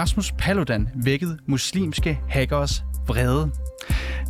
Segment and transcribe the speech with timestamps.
[0.00, 3.50] Rasmus Paludan vækket muslimske hackers vrede?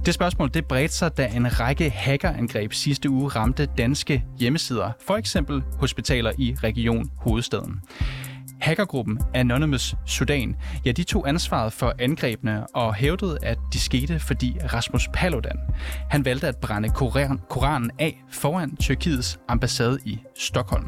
[0.06, 5.16] Det spørgsmål det bredte sig, da en række hackerangreb sidste uge ramte danske hjemmesider, for
[5.16, 7.80] eksempel hospitaler i Region Hovedstaden.
[8.60, 14.56] Hackergruppen Anonymous Sudan, ja, de tog ansvaret for angrebene og hævdede, at de skete, fordi
[14.72, 15.58] Rasmus Paludan,
[16.10, 20.86] han valgte at brænde Koran, Koranen af foran Tyrkiets ambassade i Stockholm.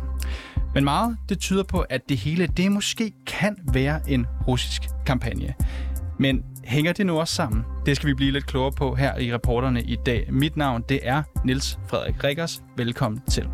[0.75, 5.55] Men meget, det tyder på, at det hele, det måske kan være en russisk kampagne.
[6.23, 7.65] Men hænger det nu også sammen?
[7.87, 10.33] Det skal vi blive lidt klogere på her i reporterne i dag.
[10.33, 12.63] Mit navn, det er Niels Frederik Rikkers.
[12.77, 13.49] Velkommen til.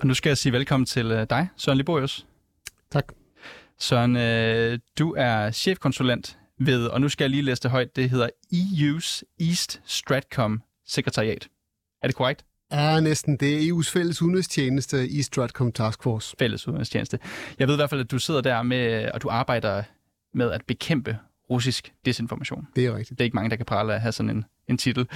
[0.00, 2.26] Og nu skal jeg sige velkommen til øh, dig, Søren Liborius.
[2.90, 3.12] Tak.
[3.78, 8.10] Søren, øh, du er chefkonsulent ved, og nu skal jeg lige læse det højt, det
[8.10, 11.48] hedder EU's East Stratcom Sekretariat.
[12.02, 12.44] Er det korrekt?
[12.72, 13.36] Ja, næsten.
[13.36, 16.36] Det er EU's fælles udenrigstjeneste i Stratcom Task Force.
[16.38, 17.18] Fælles udenrigstjeneste.
[17.58, 19.82] Jeg ved i hvert fald, at du sidder der med, og du arbejder
[20.34, 21.18] med at bekæmpe
[21.50, 22.68] russisk desinformation.
[22.76, 23.18] Det er rigtigt.
[23.18, 25.08] Det er ikke mange, der kan prale at have sådan en, en titel.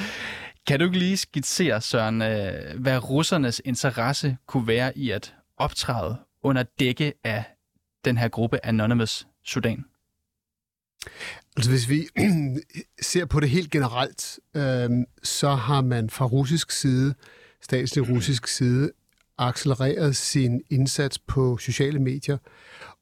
[0.66, 6.16] Kan du ikke lige skitsere, Søren, øh, hvad russernes interesse kunne være i at optræde
[6.42, 7.44] under dække af
[8.04, 9.84] den her gruppe Anonymous Sudan?
[11.56, 12.08] Altså hvis vi
[13.02, 14.90] ser på det helt generelt, øh,
[15.22, 17.14] så har man fra russisk side,
[17.62, 18.90] statslig russisk side,
[19.38, 22.38] accelereret sin indsats på sociale medier,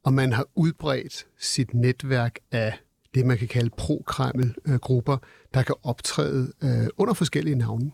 [0.05, 2.79] og man har udbredt sit netværk af
[3.15, 5.21] det, man kan kalde pro-Kreml-grupper, øh,
[5.55, 7.93] der kan optræde øh, under forskellige navne.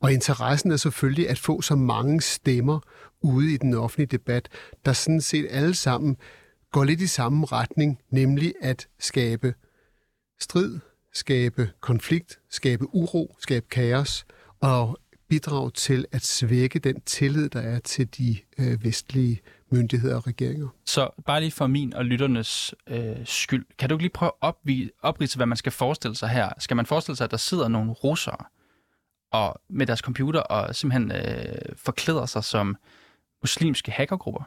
[0.00, 2.80] Og interessen er selvfølgelig at få så mange stemmer
[3.20, 4.48] ude i den offentlige debat,
[4.84, 6.16] der sådan set alle sammen
[6.72, 9.54] går lidt i samme retning, nemlig at skabe
[10.40, 10.78] strid,
[11.12, 14.26] skabe konflikt, skabe uro, skabe kaos
[14.60, 19.40] og bidrage til at svække den tillid, der er til de øh, vestlige
[19.70, 20.68] myndigheder og regeringer.
[20.84, 24.54] Så bare lige for min og lytternes øh, skyld, kan du ikke lige prøve at
[25.02, 26.48] oprise, hvad man skal forestille sig her?
[26.58, 28.44] Skal man forestille sig, at der sidder nogle russere
[29.32, 32.76] og med deres computer og simpelthen øh, forklæder sig som
[33.42, 34.42] muslimske hackergrupper?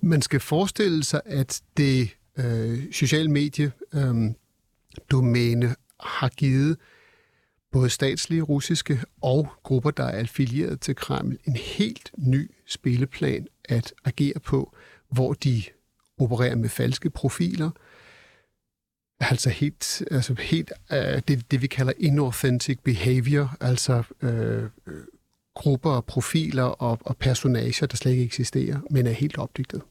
[0.00, 4.14] Man skal forestille sig, at det øh, sociale medie øh,
[5.10, 6.76] domæne har givet
[7.72, 13.94] både statslige russiske og grupper, der er affilieret til Kreml, en helt ny spilleplan at
[14.04, 14.76] agere på,
[15.10, 15.62] hvor de
[16.18, 17.70] opererer med falske profiler,
[19.20, 24.92] altså helt, altså helt uh, det, det, vi kalder inauthentic behavior, altså uh,
[25.58, 29.82] grupper og profiler og, og personager, der slet ikke eksisterer, men er helt opdigtet.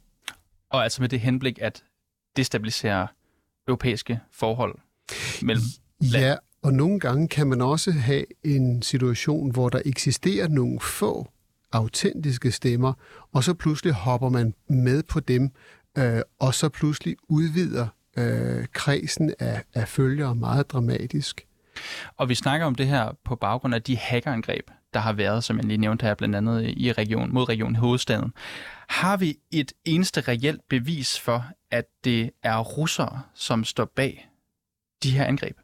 [0.69, 1.83] Og altså med det henblik at
[2.37, 3.07] destabilisere
[3.67, 4.75] europæiske forhold
[5.41, 5.63] mellem
[6.13, 11.27] Ja, og nogle gange kan man også have en situation, hvor der eksisterer nogle få
[11.71, 12.93] autentiske stemmer,
[13.33, 15.51] og så pludselig hopper man med på dem,
[15.97, 21.47] øh, og så pludselig udvider øh, kredsen af, af følgere meget dramatisk.
[22.17, 25.57] Og vi snakker om det her på baggrund af de hackerangreb, der har været, som
[25.57, 28.33] jeg lige nævnte her, blandt andet i region, mod region Hovedstaden.
[28.89, 34.29] Har vi et eneste reelt bevis for, at det er russere, som står bag
[35.03, 35.57] de her angreb?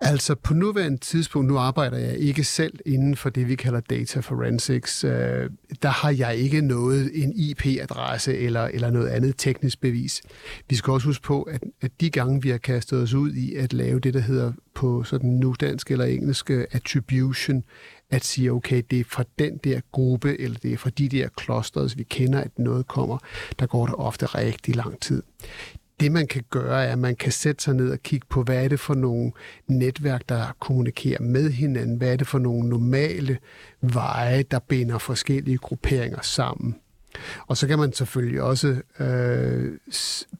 [0.00, 4.20] Altså på nuværende tidspunkt, nu arbejder jeg ikke selv inden for det, vi kalder data
[4.20, 5.04] forensics.
[5.04, 5.50] Øh,
[5.82, 10.22] der har jeg ikke noget, en IP-adresse eller, eller noget andet teknisk bevis.
[10.68, 13.54] Vi skal også huske på, at, at de gange, vi har kastet os ud i
[13.54, 17.64] at lave det, der hedder på sådan nu dansk eller engelsk øh, attribution,
[18.10, 21.28] at sige, okay, det er fra den der gruppe, eller det er fra de der
[21.42, 23.18] clusters, vi kender, at noget kommer,
[23.58, 25.22] der går der ofte rigtig lang tid
[26.00, 28.64] det man kan gøre, er, at man kan sætte sig ned og kigge på, hvad
[28.64, 29.32] er det for nogle
[29.66, 31.96] netværk, der kommunikerer med hinanden?
[31.96, 33.38] Hvad er det for nogle normale
[33.80, 36.76] veje, der binder forskellige grupperinger sammen?
[37.46, 39.72] Og så kan man selvfølgelig også øh,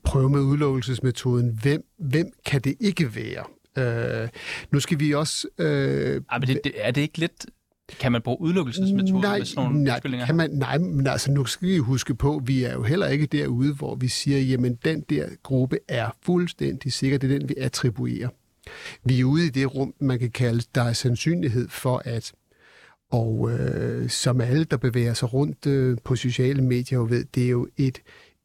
[0.05, 3.45] prøve med udelukkelsesmetoden, hvem, hvem kan det ikke være?
[3.79, 4.29] Øh,
[4.71, 5.49] nu skal vi også...
[5.59, 7.47] Øh, ja, men det, det, er det ikke lidt
[7.89, 11.45] kan man bruge udelukkelsesmetoder nej, med sådan nogle nej, kan man, nej, men altså nu
[11.45, 15.01] skal vi huske på, vi er jo heller ikke derude, hvor vi siger, jamen den
[15.01, 18.29] der gruppe er fuldstændig sikker, det er den, vi attribuerer.
[19.05, 22.33] Vi er ude i det rum, man kan kalde, der er sandsynlighed for, at
[23.11, 27.45] og øh, som alle, der bevæger sig rundt øh, på sociale medier, jo ved, det
[27.45, 27.99] er jo et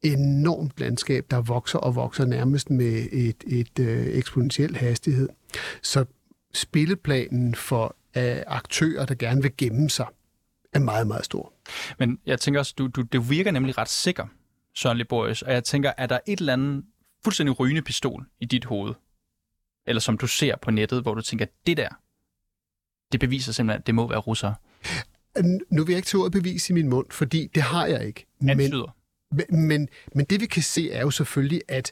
[0.04, 5.30] enormt landskab, der vokser og vokser nærmest med et, et øh, eksponentiel hastighed.
[5.82, 6.06] Så
[6.54, 10.08] spilleplanen for øh, aktører, der gerne vil gemme sig,
[10.74, 11.54] er meget, meget stor.
[12.00, 14.28] Men jeg tænker også, du, du, det virker nemlig ret sikker,
[14.76, 16.86] Søren Liborius, og jeg tænker, er der et eller andet
[17.24, 18.94] fuldstændig rygende pistol i dit hoved,
[19.88, 21.90] eller som du ser på nettet, hvor du tænker, det der,
[23.12, 24.56] det beviser simpelthen, at det må være russere?
[25.70, 28.26] Nu vil jeg ikke tage ordet bevis i min mund, fordi det har jeg ikke.
[28.40, 28.58] Men,
[29.32, 31.92] men, men, men det vi kan se er jo selvfølgelig, at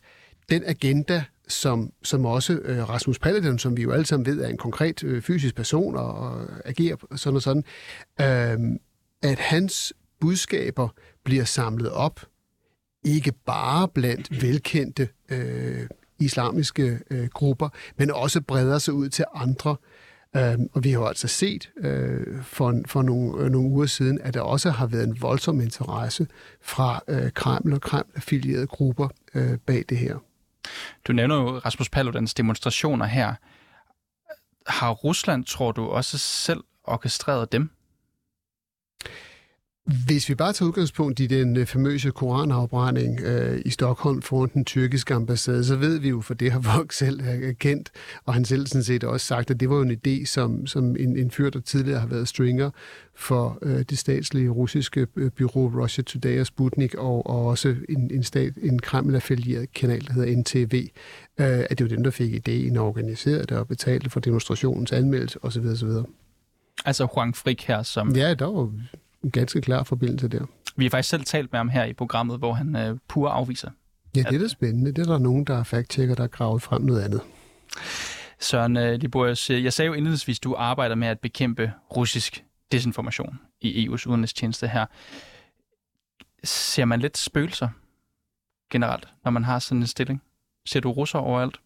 [0.50, 4.48] den agenda, som, som også øh, Rasmus Paludan, som vi jo alle sammen ved er
[4.48, 7.64] en konkret øh, fysisk person og, og agerer sådan og sådan,
[8.22, 8.80] øh,
[9.22, 10.90] at hans budskaber
[11.24, 12.20] bliver samlet op,
[13.04, 15.88] ikke bare blandt velkendte øh,
[16.20, 19.76] islamiske øh, grupper, men også breder sig ud til andre.
[20.36, 24.20] Øh, og vi har jo altså set øh, for, for nogle, øh, nogle uger siden,
[24.22, 26.28] at der også har været en voldsom interesse
[26.62, 30.18] fra øh, Kreml og Kreml-affilierede grupper øh, bag det her.
[31.08, 33.34] Du nævner jo Rasmus Paludans demonstrationer her.
[34.68, 37.77] Har Rusland, tror du, også selv orkestreret dem?
[39.88, 44.66] Hvis vi bare tager udgangspunkt i den øh, famøse koranafbrænding øh, i Stockholm foran den
[44.66, 47.92] tyrkiske ambassade, så ved vi jo, for det har Vogt selv er kendt,
[48.26, 50.96] og han selv sådan set også sagt, at det var jo en idé, som, som
[50.96, 52.70] en, en fyr, der tidligere har været stringer
[53.16, 58.12] for øh, det statslige russiske øh, bureau Russia Today og Sputnik, og, og også en,
[58.14, 60.74] en, stat, en Kreml-affilieret kanal, der hedder NTV,
[61.40, 64.92] øh, at det var dem, der fik idéen og organiserede det og betalte for demonstrationens
[64.92, 65.66] anmeldelse osv.
[65.66, 65.90] osv.
[66.86, 68.16] Altså Juan Frik her, som...
[68.16, 68.72] Ja, der var
[69.28, 70.46] en ganske klar forbindelse der.
[70.78, 73.72] Vi har faktisk selv talt med ham her i programmet, hvor han øh, pur afviser.
[74.16, 74.92] Ja, det er da spændende.
[74.92, 77.22] Det er der nogen, der er fact-checker, der har gravet frem noget andet.
[78.40, 82.44] Søren øh, Liborius, øh, jeg sagde jo indledningsvis, at du arbejder med at bekæmpe russisk
[82.72, 84.86] desinformation i EU's udenrigstjeneste her.
[86.44, 87.70] Ser man lidt spøgelser
[88.72, 90.22] generelt, når man har sådan en stilling?
[90.66, 91.60] Ser du russer overalt?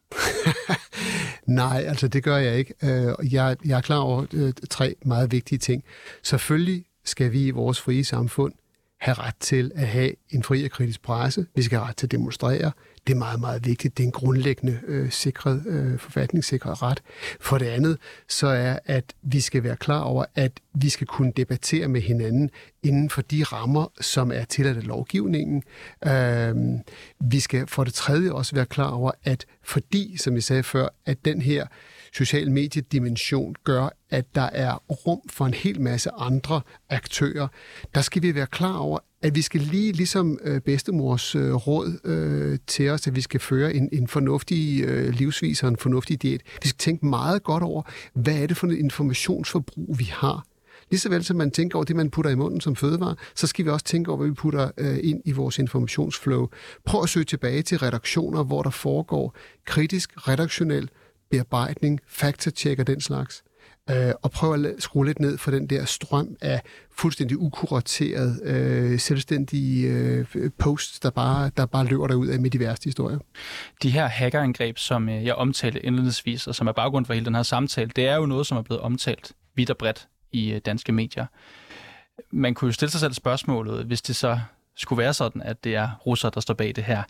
[1.47, 2.73] Nej, altså det gør jeg ikke.
[2.83, 5.83] Øh, jeg, jeg er klar over øh, tre meget vigtige ting.
[6.23, 8.53] Selvfølgelig skal vi i vores frie samfund
[9.01, 11.45] have ret til at have en fri og kritisk presse.
[11.55, 12.71] Vi skal have ret til at demonstrere.
[13.07, 13.97] Det er meget, meget vigtigt.
[13.97, 17.01] Det er en grundlæggende øh, sikret, øh, forfatningssikret ret.
[17.39, 17.97] For det andet,
[18.29, 22.49] så er, at vi skal være klar over, at vi skal kunne debattere med hinanden
[22.83, 25.63] inden for de rammer, som er tilladt af lovgivningen.
[26.05, 26.55] Øh,
[27.19, 30.87] vi skal for det tredje også være klar over, at fordi, som jeg sagde før,
[31.05, 31.65] at den her
[32.13, 37.47] social mediedimension gør, at der er rum for en hel masse andre aktører.
[37.95, 41.99] Der skal vi være klar over, at vi skal lige ligesom øh, bedstemors øh, råd
[42.03, 46.21] øh, til os, at vi skal føre en, en fornuftig øh, livsvis og en fornuftig
[46.21, 46.41] diæt.
[46.63, 47.81] Vi skal tænke meget godt over,
[48.13, 50.45] hvad er det for et informationsforbrug, vi har.
[50.91, 53.65] Lige vel som man tænker over det, man putter i munden som fødevare, så skal
[53.65, 56.47] vi også tænke over, hvad vi putter øh, ind i vores informationsflow.
[56.85, 59.35] Prøv at søge tilbage til redaktioner, hvor der foregår
[59.65, 60.89] kritisk, redaktionel
[61.31, 63.43] bearbejdning, faktatjek og den slags.
[63.89, 66.61] Øh, og prøve at skrue lidt ned for den der strøm af
[66.91, 70.25] fuldstændig ukurateret, øh, selvstændige øh,
[70.57, 73.19] posts, der bare, der bare løber derud af med de værste historier.
[73.83, 77.35] De her hackerangreb, som øh, jeg omtalte indledningsvis, og som er baggrund for hele den
[77.35, 80.61] her samtale, det er jo noget, som er blevet omtalt vidt og bredt i øh,
[80.65, 81.25] danske medier.
[82.31, 84.39] Man kunne jo stille sig selv spørgsmålet, hvis det så
[84.75, 87.03] skulle være sådan, at det er russer, der står bag det her.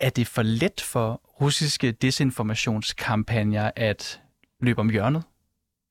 [0.00, 4.20] Er det for let for russiske desinformationskampagner at
[4.60, 5.22] løbe om hjørnet?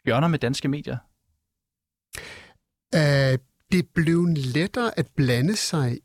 [0.05, 0.97] Hjørner med danske medier?
[2.95, 3.39] Uh,
[3.71, 5.99] det blev lettere at blande sig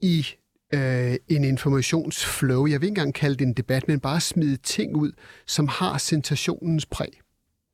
[0.00, 0.26] i
[0.74, 2.66] uh, en informationsflow.
[2.66, 5.12] Jeg vil ikke engang kalde det en debat, men bare smide ting ud,
[5.46, 7.20] som har sensationens præg.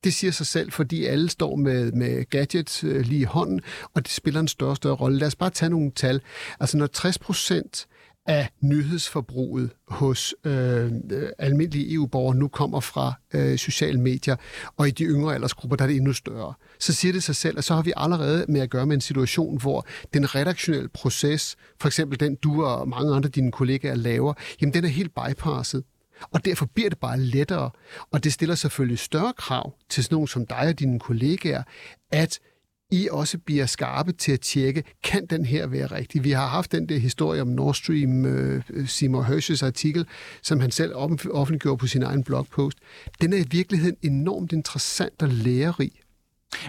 [0.05, 3.61] Det siger sig selv, fordi alle står med, med gadgets øh, lige i hånden,
[3.95, 5.19] og det spiller en større og større rolle.
[5.19, 6.21] Lad os bare tage nogle tal.
[6.61, 7.87] Altså når 60 procent
[8.27, 10.93] af nyhedsforbruget hos øh,
[11.39, 14.37] almindelige EU-borgere nu kommer fra øh, sociale medier,
[14.77, 16.55] og i de yngre aldersgrupper, der er det endnu større.
[16.79, 19.01] Så siger det sig selv, at så har vi allerede med at gøre med en
[19.01, 24.35] situation, hvor den redaktionelle proces, for eksempel den du og mange andre dine kollegaer laver,
[24.61, 25.85] jamen den er helt bypasset.
[26.31, 27.71] Og derfor bliver det bare lettere,
[28.11, 31.63] og det stiller selvfølgelig større krav til sådan nogen som dig og dine kollegaer,
[32.11, 32.39] at
[32.91, 36.25] I også bliver skarpe til at tjekke, kan den her være rigtig?
[36.25, 40.07] Vi har haft den der historie om Nord Stream, uh, Seymour Hersh's artikel,
[40.43, 40.93] som han selv
[41.31, 42.79] offentliggjorde på sin egen blogpost.
[43.21, 45.93] Den er i virkeligheden enormt interessant og lærerig.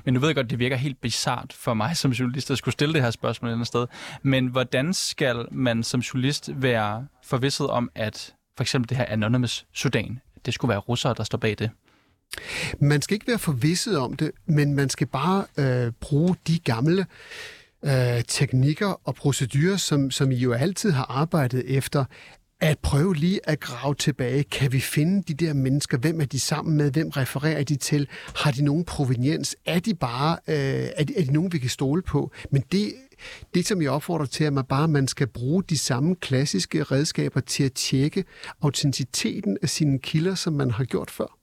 [0.05, 2.73] Men nu ved jeg godt, det virker helt bizart for mig som journalist at skulle
[2.73, 3.87] stille det her spørgsmål et andet sted.
[4.21, 9.65] Men hvordan skal man som journalist være forvisset om, at for eksempel det her Anonymous
[9.73, 11.69] Sudan, det skulle være russere, der står bag det?
[12.79, 17.05] Man skal ikke være forvisset om det, men man skal bare øh, bruge de gamle
[17.85, 22.05] øh, teknikker og procedurer, som, som I jo altid har arbejdet efter,
[22.61, 24.43] at prøve lige at grave tilbage.
[24.43, 25.97] Kan vi finde de der mennesker?
[25.97, 26.91] Hvem er de sammen med?
[26.91, 28.07] Hvem refererer de til?
[28.35, 29.55] Har de nogen proveniens?
[29.65, 30.55] Er de bare øh,
[30.95, 32.31] er, de, er de nogen, vi kan stole på?
[32.51, 32.93] Men det,
[33.53, 36.83] det, som jeg opfordrer til, er, at man bare man skal bruge de samme klassiske
[36.83, 38.25] redskaber til at tjekke
[38.61, 41.37] autenticiteten af sine kilder, som man har gjort før.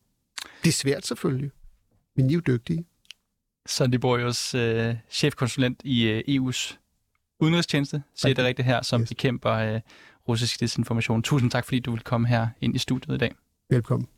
[0.65, 1.51] Det er svært selvfølgelig,
[2.17, 2.85] men I er jo dygtige.
[3.67, 6.77] Sandy Borgers, øh, chefkonsulent i øh, EU's
[7.41, 9.09] udenrigstjeneste, siger det rigtigt her, som yes.
[9.09, 9.81] bekæmper øh,
[10.29, 11.23] russisk desinformation.
[11.23, 13.35] Tusind tak, fordi du vil komme her ind i studiet i dag.
[13.71, 14.09] Velkommen.